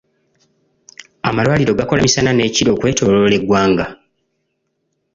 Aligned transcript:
Amalwaliro 1.29 1.71
gakola 1.79 2.01
misana 2.05 2.31
n'ekiro 2.33 2.69
okwetooloola 2.73 3.35
eggwanga. 3.39 3.85